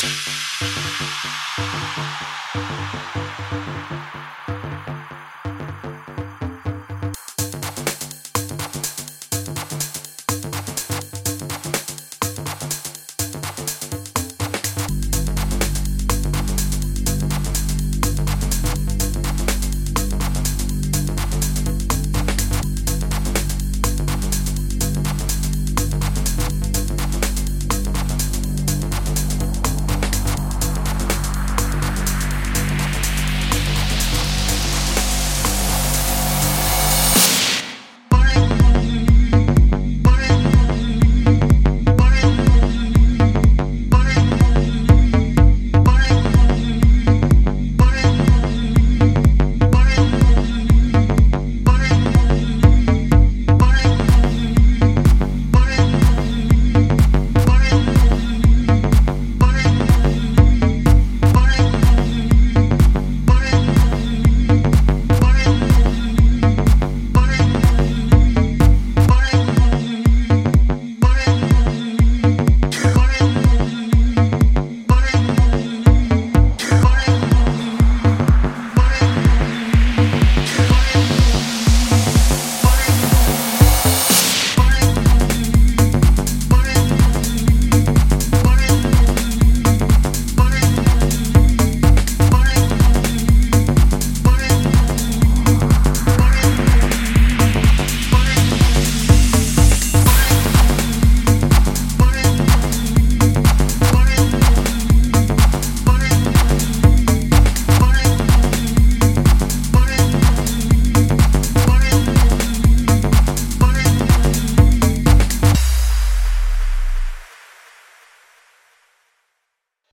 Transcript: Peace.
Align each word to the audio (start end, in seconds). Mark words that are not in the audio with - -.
Peace. 0.00 0.37